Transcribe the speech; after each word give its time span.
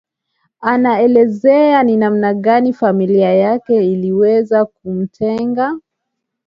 anaelezea 0.61 1.83
ni 1.83 1.97
namna 1.97 2.33
gani 2.33 2.73
familia 2.73 3.33
yake 3.33 3.85
iliweza 3.87 4.65
kumtenga 4.65 5.79